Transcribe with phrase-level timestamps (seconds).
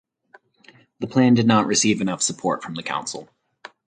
[0.99, 3.29] The plan did not receive enough support from the council.